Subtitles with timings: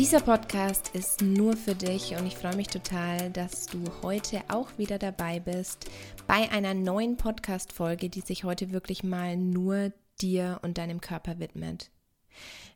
[0.00, 4.78] Dieser Podcast ist nur für dich und ich freue mich total, dass du heute auch
[4.78, 5.90] wieder dabei bist
[6.26, 9.92] bei einer neuen Podcast-Folge, die sich heute wirklich mal nur
[10.22, 11.90] dir und deinem Körper widmet.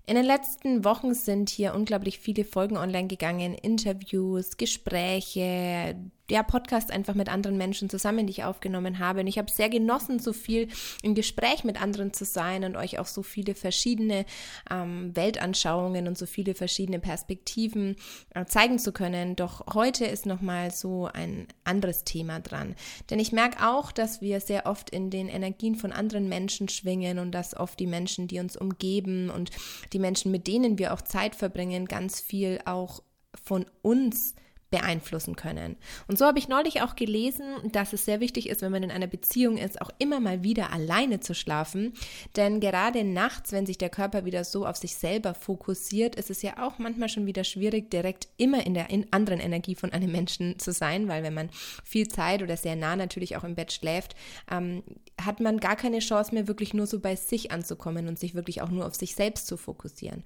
[0.05, 5.97] In den letzten Wochen sind hier unglaublich viele Folgen online gegangen, Interviews, Gespräche,
[6.31, 9.21] ja, Podcast einfach mit anderen Menschen zusammen, die ich aufgenommen habe.
[9.21, 10.69] Und ich habe sehr genossen, so viel
[11.03, 14.25] im Gespräch mit anderen zu sein und euch auch so viele verschiedene
[14.71, 17.97] ähm, Weltanschauungen und so viele verschiedene Perspektiven
[18.35, 19.37] äh, zeigen zu können.
[19.37, 22.75] Doch heute ist nochmal so ein anderes Thema dran.
[23.11, 27.19] Denn ich merke auch, dass wir sehr oft in den Energien von anderen Menschen schwingen
[27.19, 29.51] und dass oft die Menschen, die uns umgeben und
[29.93, 33.03] die Menschen, mit denen wir auch Zeit verbringen, ganz viel auch
[33.43, 34.35] von uns
[34.75, 35.77] beeinflussen können.
[36.09, 38.91] Und so habe ich neulich auch gelesen, dass es sehr wichtig ist, wenn man in
[38.91, 41.93] einer Beziehung ist, auch immer mal wieder alleine zu schlafen.
[42.35, 46.43] Denn gerade nachts, wenn sich der Körper wieder so auf sich selber fokussiert, ist es
[46.43, 50.59] ja auch manchmal schon wieder schwierig, direkt immer in der anderen Energie von einem Menschen
[50.59, 51.51] zu sein, weil wenn man
[51.85, 54.17] viel Zeit oder sehr nah natürlich auch im Bett schläft,
[54.51, 54.83] ähm,
[55.21, 58.61] hat man gar keine Chance mehr, wirklich nur so bei sich anzukommen und sich wirklich
[58.61, 60.25] auch nur auf sich selbst zu fokussieren.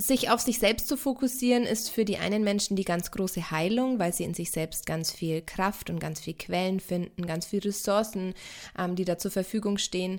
[0.00, 3.98] Sich auf sich selbst zu fokussieren ist für die einen Menschen die ganz große Heilung,
[3.98, 7.66] weil sie in sich selbst ganz viel Kraft und ganz viel Quellen finden, ganz viele
[7.66, 8.32] Ressourcen,
[8.78, 10.18] ähm, die da zur Verfügung stehen.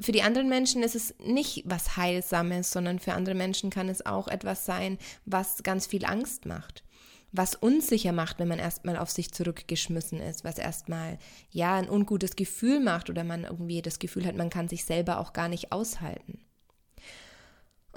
[0.00, 4.06] Für die anderen Menschen ist es nicht was Heilsames, sondern für andere Menschen kann es
[4.06, 6.84] auch etwas sein, was ganz viel Angst macht
[7.30, 11.18] was unsicher macht, wenn man erstmal auf sich zurückgeschmissen ist, was erstmal
[11.50, 15.18] ja ein ungutes Gefühl macht oder man irgendwie das Gefühl hat, man kann sich selber
[15.18, 16.47] auch gar nicht aushalten.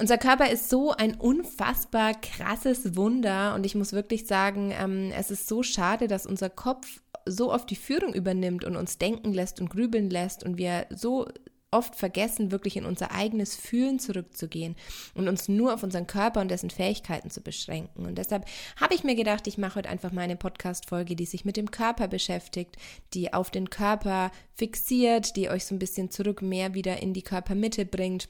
[0.02, 5.30] Unser Körper ist so ein unfassbar krasses Wunder und ich muss wirklich sagen, ähm, es
[5.30, 9.62] ist so schade, dass unser Kopf so oft die Führung übernimmt und uns denken lässt
[9.62, 11.28] und grübeln lässt und wir so
[11.70, 14.75] oft vergessen, wirklich in unser eigenes Fühlen zurückzugehen
[15.14, 18.08] und uns nur auf unseren Körper und dessen Fähigkeiten zu beschränken.
[18.08, 18.46] Und deshalb
[18.78, 21.70] habe ich mir gedacht, ich mache heute einfach mal eine Podcast-Folge, die sich mit dem
[21.70, 22.75] Körper beschäftigt,
[23.14, 27.22] die auf den Körper fixiert, die euch so ein bisschen zurück mehr wieder in die
[27.22, 28.30] Körpermitte bringt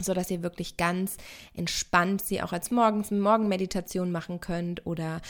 [0.00, 1.16] so dass ihr wirklich ganz
[1.54, 5.20] entspannt sie auch als morgens Morgenmeditation machen könnt oder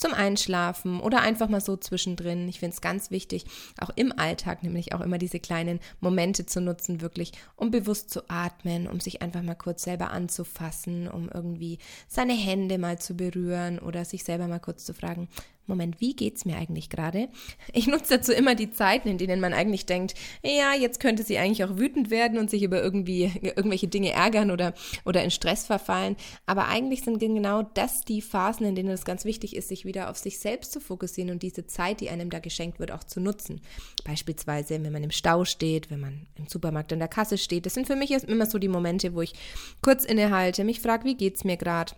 [0.00, 2.48] zum Einschlafen oder einfach mal so zwischendrin.
[2.48, 3.44] Ich finde es ganz wichtig,
[3.80, 8.28] auch im Alltag, nämlich auch immer diese kleinen Momente zu nutzen, wirklich, um bewusst zu
[8.28, 11.78] atmen, um sich einfach mal kurz selber anzufassen, um irgendwie
[12.08, 15.28] seine Hände mal zu berühren oder sich selber mal kurz zu fragen,
[15.70, 17.28] Moment, wie geht's mir eigentlich gerade?
[17.72, 21.38] Ich nutze dazu immer die Zeiten, in denen man eigentlich denkt, ja, jetzt könnte sie
[21.38, 25.64] eigentlich auch wütend werden und sich über irgendwie irgendwelche Dinge ärgern oder, oder in Stress
[25.66, 26.16] verfallen.
[26.46, 30.10] Aber eigentlich sind genau das die Phasen, in denen es ganz wichtig ist, sich wieder
[30.10, 33.20] auf sich selbst zu fokussieren und diese Zeit, die einem da geschenkt wird, auch zu
[33.20, 33.60] nutzen.
[34.04, 37.64] Beispielsweise, wenn man im Stau steht, wenn man im Supermarkt an der Kasse steht.
[37.64, 39.34] Das sind für mich immer so die Momente, wo ich
[39.82, 41.92] kurz innehalte, mich frage, wie geht's mir gerade?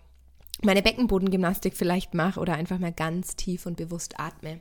[0.64, 4.60] Meine Beckenbodengymnastik vielleicht mache oder einfach mal ganz tief und bewusst atme.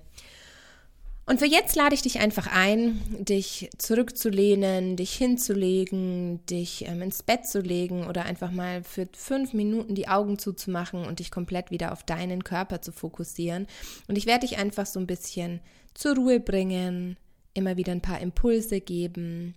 [1.27, 7.23] Und für jetzt lade ich dich einfach ein, dich zurückzulehnen, dich hinzulegen, dich ähm, ins
[7.23, 11.71] Bett zu legen oder einfach mal für fünf Minuten die Augen zuzumachen und dich komplett
[11.71, 13.67] wieder auf deinen Körper zu fokussieren.
[14.07, 15.61] Und ich werde dich einfach so ein bisschen
[15.93, 17.17] zur Ruhe bringen,
[17.53, 19.55] immer wieder ein paar Impulse geben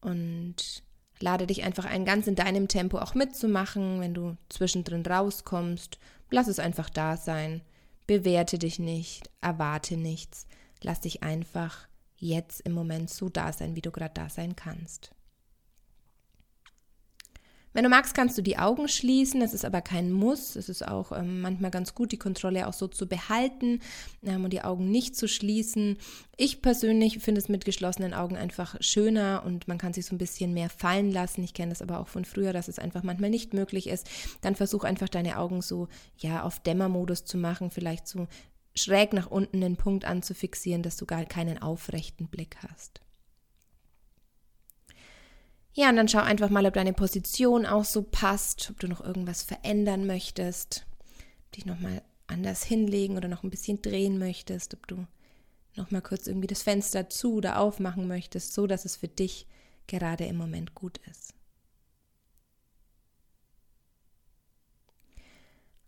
[0.00, 0.82] und
[1.22, 4.00] lade dich einfach ein, ganz in deinem Tempo auch mitzumachen.
[4.00, 5.98] Wenn du zwischendrin rauskommst,
[6.30, 7.62] lass es einfach da sein.
[8.06, 10.46] Bewerte dich nicht, erwarte nichts.
[10.82, 15.12] Lass dich einfach jetzt im Moment so da sein, wie du gerade da sein kannst.
[17.72, 19.40] Wenn du magst, kannst du die Augen schließen.
[19.40, 20.56] Das ist aber kein Muss.
[20.56, 23.80] Es ist auch ähm, manchmal ganz gut, die Kontrolle auch so zu behalten
[24.24, 25.96] ähm, und die Augen nicht zu schließen.
[26.36, 30.18] Ich persönlich finde es mit geschlossenen Augen einfach schöner und man kann sich so ein
[30.18, 31.42] bisschen mehr fallen lassen.
[31.42, 34.08] Ich kenne das aber auch von früher, dass es einfach manchmal nicht möglich ist.
[34.42, 35.88] Dann versuch einfach deine Augen so
[36.18, 38.26] ja auf Dämmermodus zu machen, vielleicht so
[38.74, 43.00] schräg nach unten den Punkt anzufixieren, dass du gar keinen aufrechten Blick hast.
[45.74, 49.00] Ja, und dann schau einfach mal, ob deine Position auch so passt, ob du noch
[49.00, 50.86] irgendwas verändern möchtest,
[51.56, 55.06] dich nochmal anders hinlegen oder noch ein bisschen drehen möchtest, ob du
[55.74, 59.46] nochmal kurz irgendwie das Fenster zu oder aufmachen möchtest, so dass es für dich
[59.86, 61.34] gerade im Moment gut ist.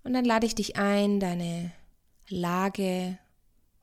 [0.02, 1.72] Und dann lade ich dich ein, deine
[2.28, 3.18] Lage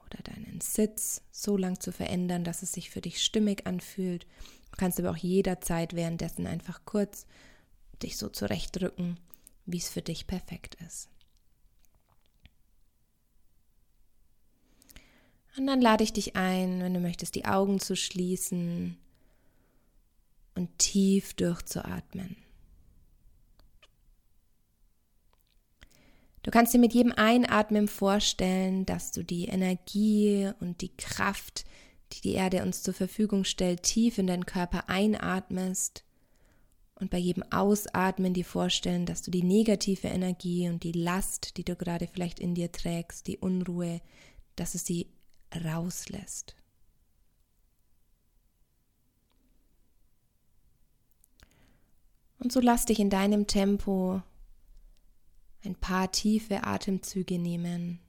[0.06, 4.26] oder deinen Sitz so lang zu verändern, dass es sich für dich stimmig anfühlt
[4.72, 7.26] Du kannst aber auch jederzeit währenddessen einfach kurz
[8.02, 9.20] dich so zurechtdrücken,
[9.66, 11.10] wie es für dich perfekt ist.
[15.58, 18.98] Und dann lade ich dich ein, wenn du möchtest, die Augen zu schließen
[20.56, 22.38] und tief durchzuatmen.
[26.44, 31.66] Du kannst dir mit jedem Einatmen vorstellen, dass du die Energie und die Kraft,
[32.14, 36.04] die die Erde uns zur Verfügung stellt, tief in deinen Körper einatmest
[36.96, 41.64] und bei jedem Ausatmen dir vorstellen, dass du die negative Energie und die Last, die
[41.64, 44.02] du gerade vielleicht in dir trägst, die Unruhe,
[44.56, 45.08] dass du sie
[45.66, 46.56] rauslässt.
[52.38, 54.22] Und so lass dich in deinem Tempo
[55.64, 58.00] ein paar tiefe Atemzüge nehmen.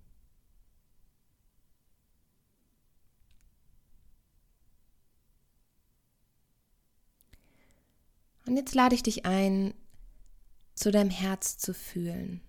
[8.52, 9.72] Und jetzt lade ich dich ein,
[10.74, 12.42] zu deinem Herz zu fühlen.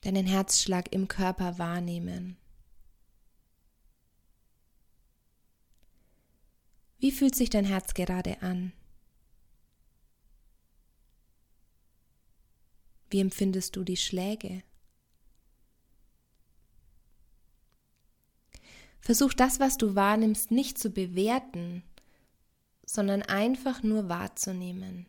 [0.00, 2.38] Deinen Herzschlag im Körper wahrnehmen.
[6.98, 8.72] Wie fühlt sich dein Herz gerade an?
[13.10, 14.64] Wie empfindest du die Schläge?
[18.98, 21.84] Versuch das, was du wahrnimmst, nicht zu bewerten,
[22.86, 25.06] sondern einfach nur wahrzunehmen.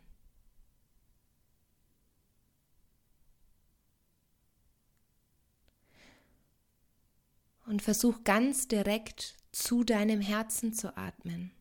[7.66, 11.52] Und versuch ganz direkt zu deinem Herzen zu atmen.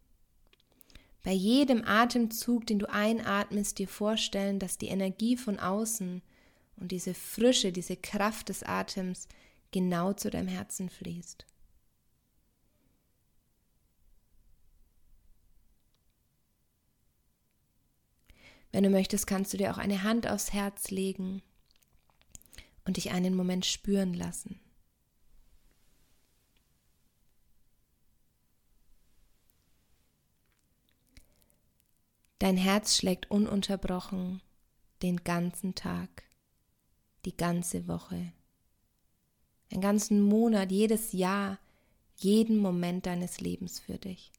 [1.23, 6.21] Bei jedem Atemzug, den du einatmest, dir vorstellen, dass die Energie von außen
[6.77, 9.27] und diese Frische, diese Kraft des Atems
[9.71, 11.45] genau zu deinem Herzen fließt.
[18.71, 21.41] Wenn du möchtest, kannst du dir auch eine Hand aufs Herz legen
[22.85, 24.59] und dich einen Moment spüren lassen.
[32.39, 34.41] Dein Herz schlägt ununterbrochen
[35.01, 36.23] den ganzen Tag,
[37.25, 38.31] die ganze Woche,
[39.71, 41.59] einen ganzen Monat, jedes Jahr,
[42.15, 44.31] jeden Moment deines Lebens für dich.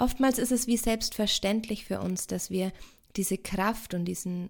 [0.00, 2.72] Oftmals ist es wie selbstverständlich für uns, dass wir
[3.16, 4.48] diese Kraft und diesen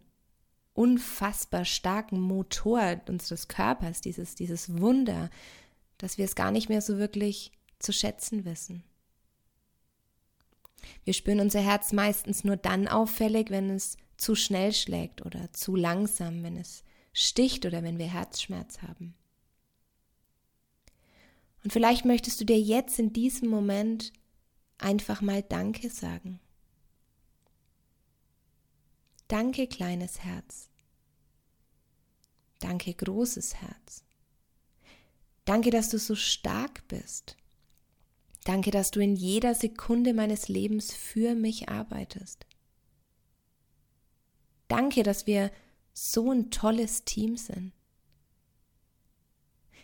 [0.75, 5.29] unfassbar starken Motor unseres Körpers, dieses, dieses Wunder,
[5.99, 7.51] dass wir es gar nicht mehr so wirklich
[7.81, 8.85] zu schätzen wissen.
[11.03, 15.75] Wir spüren unser Herz meistens nur dann auffällig, wenn es zu schnell schlägt oder zu
[15.75, 19.15] langsam, wenn es sticht oder wenn wir Herzschmerz haben.
[21.65, 24.13] Und vielleicht möchtest du dir jetzt in diesem Moment
[24.83, 26.41] einfach mal Danke sagen.
[29.29, 30.69] Danke, kleines Herz.
[32.59, 34.05] Danke, großes Herz.
[35.45, 37.37] Danke, dass du so stark bist.
[38.45, 42.47] Danke, dass du in jeder Sekunde meines Lebens für mich arbeitest.
[44.69, 45.51] Danke, dass wir
[45.93, 47.73] so ein tolles Team sind.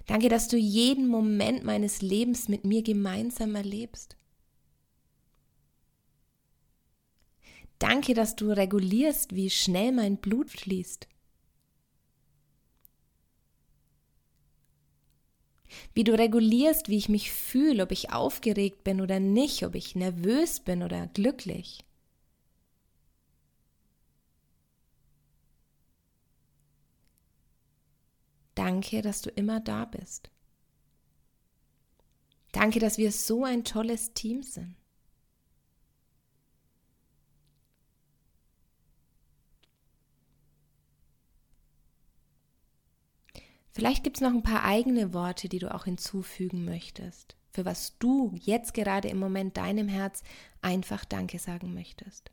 [0.07, 4.17] Danke, dass du jeden Moment meines Lebens mit mir gemeinsam erlebst.
[7.79, 11.07] Danke, dass du regulierst, wie schnell mein Blut fließt.
[15.95, 19.95] wie du regulierst, wie ich mich fühle, ob ich aufgeregt bin oder nicht, ob ich
[19.95, 21.85] nervös bin oder glücklich.
[28.55, 30.31] Danke, dass du immer da bist.
[32.53, 34.77] Danke, dass wir so ein tolles Team sind.
[43.77, 47.99] Vielleicht gibt es noch ein paar eigene Worte, die du auch hinzufügen möchtest, für was
[47.99, 50.23] du jetzt gerade im Moment deinem Herz
[50.63, 52.31] einfach Danke sagen möchtest.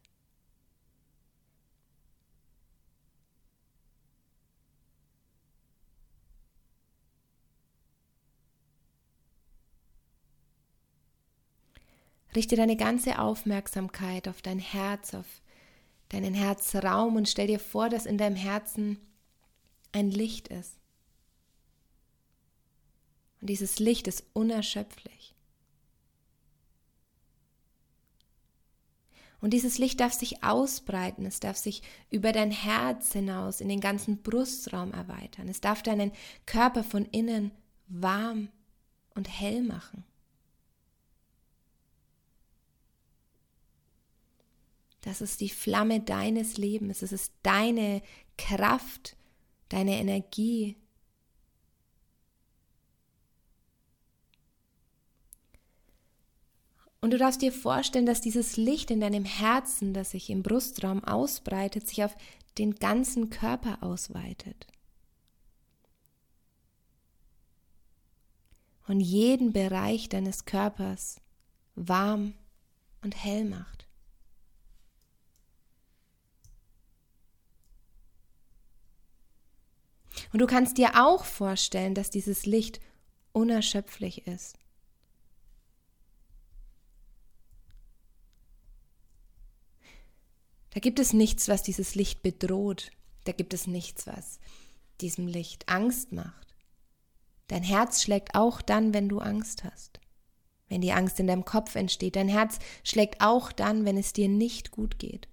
[12.34, 15.42] Richte deine ganze Aufmerksamkeit auf dein Herz, auf
[16.08, 18.98] deinen Herzraum und stell dir vor, dass in deinem Herzen
[19.92, 20.83] ein Licht ist.
[23.44, 25.36] Und dieses Licht ist unerschöpflich.
[29.42, 33.82] Und dieses Licht darf sich ausbreiten, es darf sich über dein Herz hinaus in den
[33.82, 35.50] ganzen Brustraum erweitern.
[35.50, 36.14] Es darf deinen
[36.46, 37.52] Körper von innen
[37.90, 38.48] warm
[39.14, 40.06] und hell machen.
[45.02, 48.02] Das ist die Flamme deines Lebens, es ist deine
[48.38, 49.18] Kraft,
[49.68, 50.78] deine Energie,
[57.04, 61.04] Und du darfst dir vorstellen, dass dieses Licht in deinem Herzen, das sich im Brustraum
[61.04, 62.16] ausbreitet, sich auf
[62.58, 64.68] den ganzen Körper ausweitet.
[68.88, 71.20] Und jeden Bereich deines Körpers
[71.76, 72.36] warm
[73.02, 73.86] und hell macht.
[80.32, 82.80] Und du kannst dir auch vorstellen, dass dieses Licht
[83.34, 84.63] unerschöpflich ist.
[90.74, 92.92] Da gibt es nichts, was dieses Licht bedroht.
[93.26, 94.40] Da gibt es nichts, was
[95.02, 96.56] diesem Licht Angst macht.
[97.48, 100.00] Dein Herz schlägt auch dann, wenn du Angst hast.
[100.70, 102.16] Wenn die Angst in deinem Kopf entsteht.
[102.16, 105.28] Dein Herz schlägt auch dann, wenn es dir nicht gut geht.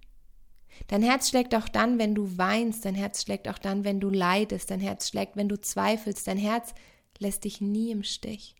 [0.87, 2.85] Dein Herz schlägt auch dann, wenn du weinst.
[2.85, 4.69] Dein Herz schlägt auch dann, wenn du leidest.
[4.69, 6.27] Dein Herz schlägt, wenn du zweifelst.
[6.27, 6.73] Dein Herz
[7.17, 8.55] lässt dich nie im Stich.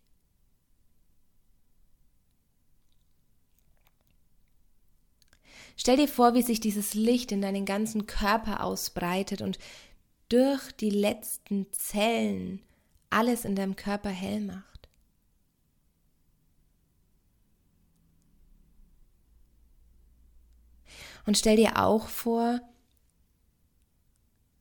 [5.82, 9.58] Stell dir vor, wie sich dieses Licht in deinen ganzen Körper ausbreitet und
[10.28, 12.62] durch die letzten Zellen
[13.10, 14.88] alles in deinem Körper hell macht.
[21.26, 22.60] Und stell dir auch vor,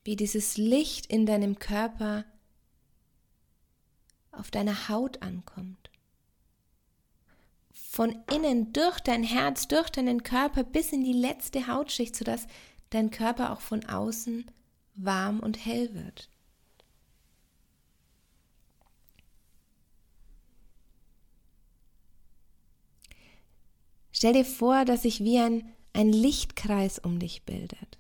[0.04, 2.26] wie dieses Licht in deinem Körper
[4.32, 5.81] auf deiner Haut ankommt
[7.92, 12.48] von innen durch dein Herz, durch deinen Körper bis in die letzte Hautschicht, sodass
[12.90, 14.50] dein Körper auch von außen
[14.96, 16.30] warm und hell wird.
[24.14, 28.00] Stell dir vor, dass sich wie ein, ein Lichtkreis um dich bildet.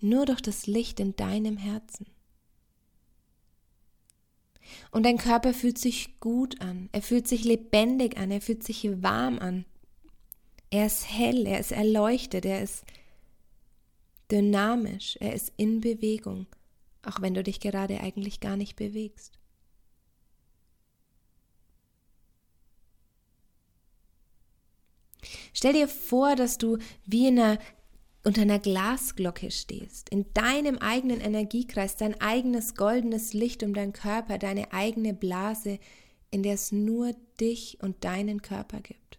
[0.00, 2.06] Nur durch das Licht in deinem Herzen.
[4.90, 8.88] Und dein Körper fühlt sich gut an, er fühlt sich lebendig an, er fühlt sich
[9.02, 9.64] warm an.
[10.70, 12.84] Er ist hell, er ist erleuchtet, er ist
[14.30, 16.46] dynamisch, er ist in Bewegung,
[17.02, 19.38] auch wenn du dich gerade eigentlich gar nicht bewegst.
[25.52, 27.58] Stell dir vor, dass du wie in einer
[28.24, 34.38] unter einer Glasglocke stehst, in deinem eigenen Energiekreis, dein eigenes goldenes Licht um deinen Körper,
[34.38, 35.78] deine eigene Blase,
[36.30, 39.18] in der es nur dich und deinen Körper gibt.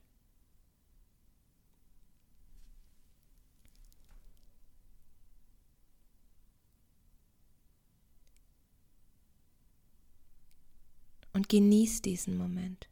[11.32, 12.88] Und genieß diesen Moment.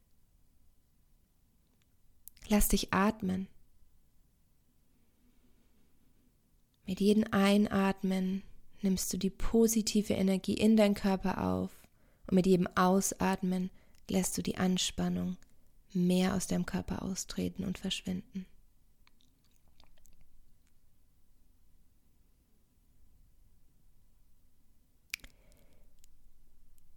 [2.50, 3.48] Lass dich atmen.
[6.86, 8.44] Mit jedem Einatmen
[8.82, 11.72] nimmst du die positive Energie in deinen Körper auf
[12.28, 13.70] und mit jedem Ausatmen
[14.10, 15.38] lässt du die Anspannung
[15.94, 18.46] mehr aus deinem Körper austreten und verschwinden.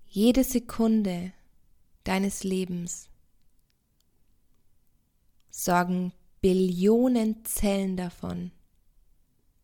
[0.09, 1.33] Jede Sekunde
[2.05, 3.11] deines Lebens
[5.51, 8.51] sorgen Billionen Zellen davon,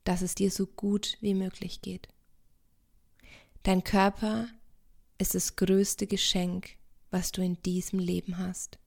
[0.04, 2.08] dass es dir so gut wie möglich geht.
[3.62, 4.48] Dein Körper
[5.18, 6.76] ist das größte Geschenk,
[7.10, 8.78] was du in diesem Leben hast.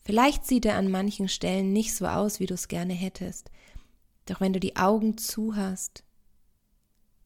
[0.00, 3.50] Vielleicht sieht er an manchen Stellen nicht so aus, wie du es gerne hättest,
[4.26, 6.02] doch wenn du die Augen zu hast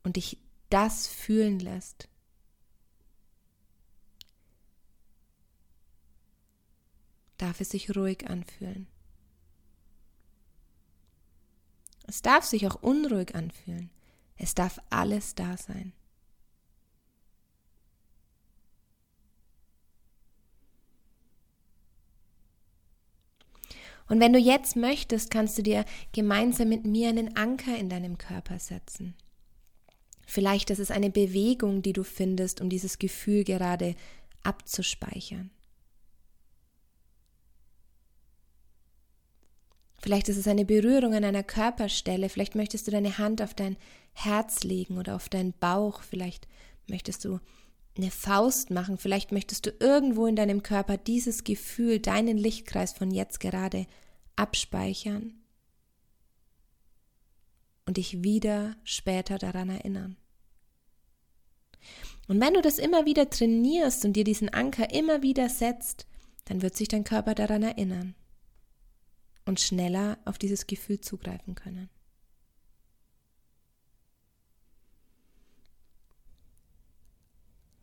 [0.02, 0.38] und dich
[0.68, 2.08] das fühlen lässt,
[7.38, 8.88] darf es sich ruhig anfühlen.
[12.06, 13.90] Es darf sich auch unruhig anfühlen.
[14.36, 15.92] Es darf alles da sein.
[24.08, 28.18] Und wenn du jetzt möchtest, kannst du dir gemeinsam mit mir einen Anker in deinem
[28.18, 29.14] Körper setzen.
[30.26, 33.96] Vielleicht ist es eine Bewegung, die du findest, um dieses Gefühl gerade
[34.42, 35.50] abzuspeichern.
[39.98, 43.76] Vielleicht ist es eine Berührung an einer Körperstelle, vielleicht möchtest du deine Hand auf dein
[44.12, 46.46] Herz legen oder auf deinen Bauch, vielleicht
[46.86, 47.40] möchtest du
[47.96, 53.10] eine Faust machen, vielleicht möchtest du irgendwo in deinem Körper dieses Gefühl, deinen Lichtkreis von
[53.10, 53.86] jetzt gerade
[54.36, 55.32] abspeichern
[57.86, 60.16] und dich wieder später daran erinnern.
[62.28, 66.06] Und wenn du das immer wieder trainierst und dir diesen Anker immer wieder setzt,
[66.44, 68.14] dann wird sich dein Körper daran erinnern
[69.46, 71.88] und schneller auf dieses Gefühl zugreifen können.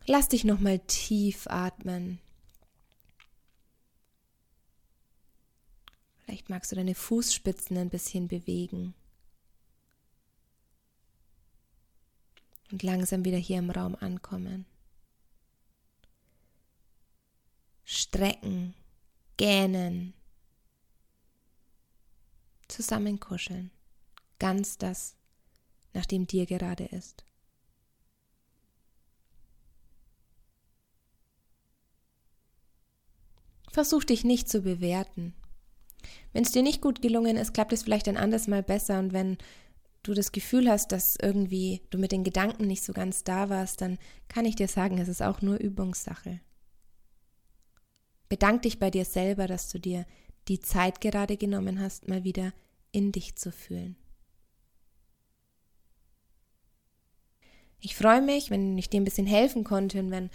[0.05, 2.19] Lass dich nochmal tief atmen.
[6.17, 8.93] Vielleicht magst du deine Fußspitzen ein bisschen bewegen.
[12.71, 14.65] Und langsam wieder hier im Raum ankommen.
[17.85, 18.73] Strecken,
[19.37, 20.13] gähnen,
[22.73, 23.71] zusammenkuscheln.
[24.39, 25.15] Ganz das,
[25.93, 27.23] nach dem dir gerade ist.
[33.71, 35.33] Versuch dich nicht zu bewerten.
[36.31, 39.13] Wenn es dir nicht gut gelungen ist, klappt es vielleicht ein anderes Mal besser und
[39.13, 39.37] wenn
[40.03, 43.81] du das Gefühl hast, dass irgendwie du mit den Gedanken nicht so ganz da warst,
[43.81, 46.41] dann kann ich dir sagen, es ist auch nur Übungssache.
[48.29, 50.05] Bedank dich bei dir selber, dass du dir
[50.49, 52.53] die Zeit gerade genommen hast, mal wieder
[52.93, 53.97] in dich zu fühlen.
[57.81, 60.29] Ich freue mich, wenn ich dir ein bisschen helfen konnte und wenn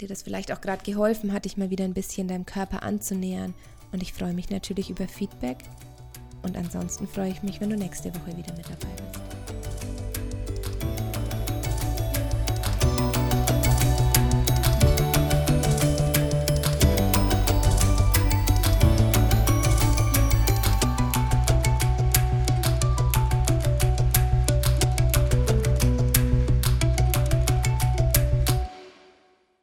[0.00, 3.54] dir das vielleicht auch gerade geholfen hat, dich mal wieder ein bisschen deinem Körper anzunähern.
[3.90, 5.58] Und ich freue mich natürlich über Feedback.
[6.42, 9.33] Und ansonsten freue ich mich, wenn du nächste Woche wieder mit dabei bist.